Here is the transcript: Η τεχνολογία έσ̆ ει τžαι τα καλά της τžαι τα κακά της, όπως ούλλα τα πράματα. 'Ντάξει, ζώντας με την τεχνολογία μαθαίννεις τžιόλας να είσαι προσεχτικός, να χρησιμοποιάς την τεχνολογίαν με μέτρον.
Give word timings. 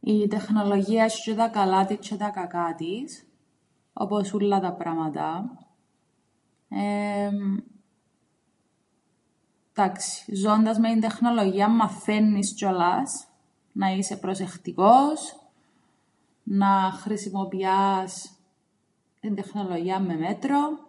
Η 0.00 0.26
τεχνολογία 0.26 1.04
έσ̆ 1.04 1.18
ει 1.18 1.22
τžαι 1.22 1.34
τα 1.36 1.48
καλά 1.58 1.86
της 1.86 1.98
τžαι 1.98 2.16
τα 2.18 2.28
κακά 2.30 2.74
της, 2.74 3.26
όπως 3.92 4.32
ούλλα 4.32 4.60
τα 4.60 4.72
πράματα. 4.72 5.58
'Ντάξει, 9.74 10.34
ζώντας 10.34 10.78
με 10.78 10.88
την 10.92 11.00
τεχνολογία 11.00 11.68
μαθαίννεις 11.68 12.54
τžιόλας 12.54 13.10
να 13.72 13.88
είσαι 13.90 14.16
προσεχτικός, 14.16 15.38
να 16.42 16.72
χρησιμοποιάς 16.92 18.12
την 19.20 19.34
τεχνολογίαν 19.34 20.04
με 20.04 20.16
μέτρον. 20.16 20.86